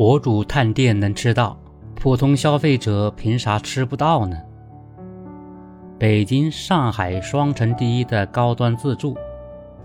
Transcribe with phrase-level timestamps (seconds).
[0.00, 1.60] 博主探店能吃到，
[1.94, 4.34] 普通消费者凭啥吃不到呢？
[5.98, 9.14] 北京、上海双城第一的高端自助，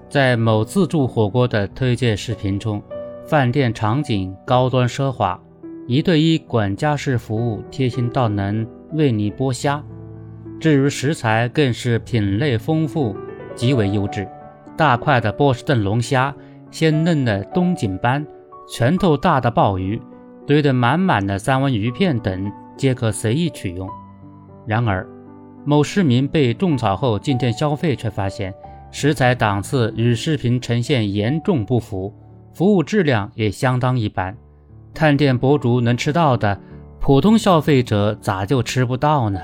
[0.08, 2.82] 在某自助火锅的推荐视频中，
[3.26, 5.38] 饭店场景高端奢华，
[5.86, 9.84] 一对一管家式服务，贴心到能为你剥虾。
[10.62, 13.14] 至于食材，更是品类丰富，
[13.54, 14.26] 极为优质。
[14.78, 16.34] 大块的波士顿龙虾，
[16.72, 18.26] 鲜嫩的东锦斑。
[18.68, 20.02] 拳头大的鲍鱼，
[20.46, 23.90] 堆得满满的三文鱼片等，皆可随意取用。
[24.66, 25.08] 然而，
[25.64, 28.54] 某市民被种草后进店消费，却发现
[28.92, 32.14] 食材档次与视频呈现严重不符，
[32.54, 34.36] 服务质量也相当一般。
[34.94, 36.60] 探店博主能吃到的，
[37.00, 39.40] 普通消费者咋就吃不到呢？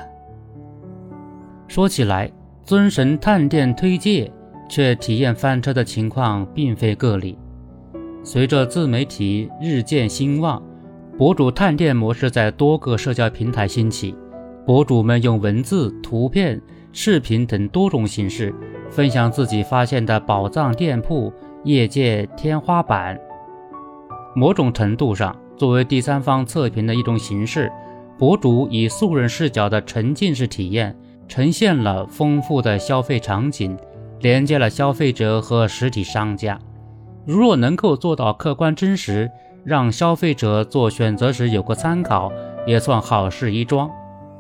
[1.68, 2.32] 说起来，
[2.64, 4.32] 尊神探店推介，
[4.68, 7.38] 却体验翻车的情况并非个例。
[8.24, 10.62] 随着自媒体日渐兴旺，
[11.18, 14.16] 博主探店模式在多个社交平台兴起。
[14.64, 18.54] 博主们用文字、图片、视频等多种形式
[18.92, 23.20] 分享自己发现的宝藏店铺、业界天花板。
[24.36, 27.72] 某种程度上，作为第三方测评的一种形式，
[28.20, 30.96] 博主以素人视角的沉浸式体验，
[31.28, 33.76] 呈现了丰富的消费场景，
[34.20, 36.58] 连接了消费者和实体商家。
[37.26, 39.30] 如若能够做到客观真实，
[39.64, 42.32] 让消费者做选择时有个参考，
[42.66, 43.90] 也算好事一桩。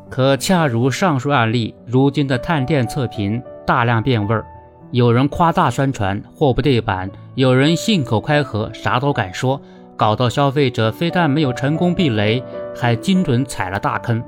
[0.09, 4.43] 可恰如上述案例，如今的探店测评大量变味儿，
[4.91, 9.61] 有人夸大宣传，货不对版；有人信口开河，啥都敢说，
[9.95, 12.43] 搞到消费者非但没有成功避雷，
[12.75, 14.21] 还精准踩了大坑。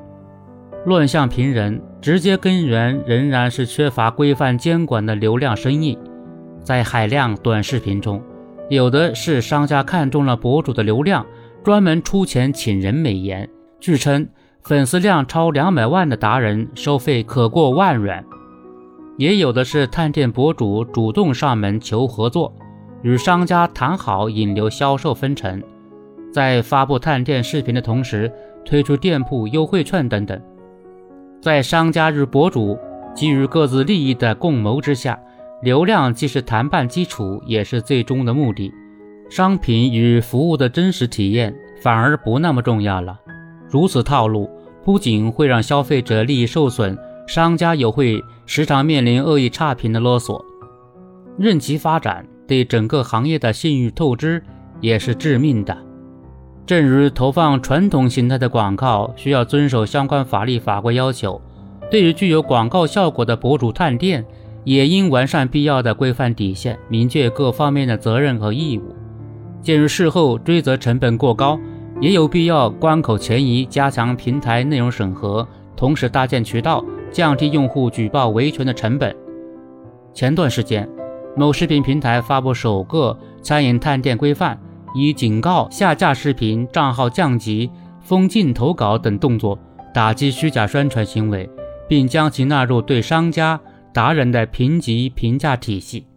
[0.86, 5.98] 乱象频仍，直接根源仍然是缺乏规范监管的流量生意。
[6.62, 8.22] 在海量短视频中，
[8.70, 11.26] 有的是商家看中了博主的流量，
[11.64, 13.48] 专门出钱请人美颜。
[13.80, 14.28] 据称，
[14.62, 18.24] 粉丝量超两百万的达人收费可过万元。
[19.18, 22.52] 也有的是探店博主主动上门求合作，
[23.02, 25.62] 与商家谈好引流、销售分成，
[26.32, 28.32] 在发布探店视频的同时
[28.66, 30.42] 推出店铺优惠券等等。
[31.42, 32.80] 在商家与博主
[33.14, 35.20] 基于各自利益的共谋之下。
[35.64, 38.74] 流量既是谈判基础，也是最终的目的。
[39.30, 43.18] 商品与服务的真实体验反而不那么重要了。
[43.70, 44.50] 如此套路
[44.84, 50.44] 不仅会让消费者利益受损，商家也会时常面临恶意差评的勒索。
[51.38, 54.44] 任其发展，对整个行业的信誉透支
[54.82, 55.76] 也是致命的。
[56.66, 61.42] 正如投放传统形态的广告需要遵守相关法律法规要求，
[61.90, 64.26] 对于具有广告效果的博主探店。
[64.64, 68.96] 也应完善必要的规范底线，明确各方面的责任和义务。
[69.62, 71.60] 鉴于事后追责成本过高，
[72.02, 79.16] 也有必要关口前移，加强平台内容审核，同时搭建渠道，降低用户举报维权的成本。
[80.14, 80.88] 前段时间，
[81.36, 84.60] 某视频平台发布首个餐饮探店规范，
[84.94, 87.70] 以警告、下架视频、账号降级、
[88.02, 89.58] 封禁投稿等动作，
[89.94, 91.50] 打击虚假宣传行为，
[91.88, 93.60] 并将其纳入对商家。
[93.94, 96.08] 达人的评级评价体系，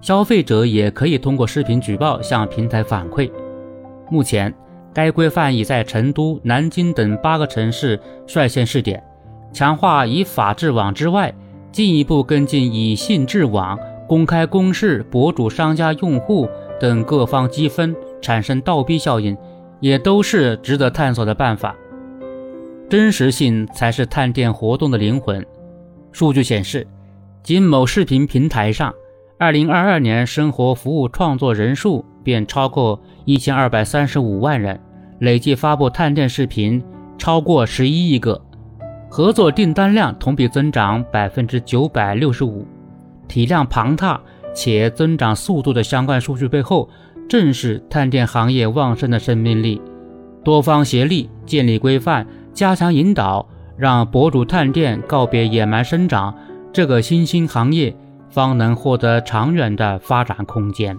[0.00, 3.30] 消费者也可以通过视频举报向平台反馈。
[4.10, 4.52] 目前，
[4.94, 9.04] 该规范已在成都、南京等八个城市率先试点，
[9.52, 11.34] 强化以法治网之外，
[11.70, 13.78] 进一步跟进以信治网，
[14.08, 16.48] 公开公示博主、商家、用户
[16.80, 19.36] 等各方积分，产生倒逼效应，
[19.80, 21.76] 也都是值得探索的办法。
[22.88, 25.46] 真实性才是探店活动的灵魂。
[26.12, 26.86] 数据显示，
[27.42, 28.94] 仅某视频平台上
[29.38, 34.78] ，2022年生活服务创作人数便超过1235万人，
[35.20, 36.82] 累计发布探店视频
[37.18, 38.40] 超过11亿个，
[39.08, 42.64] 合作订单量同比增长965%。
[43.26, 44.20] 体量庞大
[44.54, 46.88] 且增长速度的相关数据背后，
[47.28, 49.80] 正是探店行业旺盛的生命力。
[50.44, 53.48] 多方协力，建立规范，加强引导。
[53.82, 56.32] 让博主探店告别野蛮生长，
[56.72, 57.92] 这个新兴行业
[58.30, 60.96] 方能获得长远的发展空间。